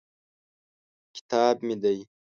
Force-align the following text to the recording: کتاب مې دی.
کتاب 1.15 1.55
مې 1.67 1.75
دی. 1.81 1.97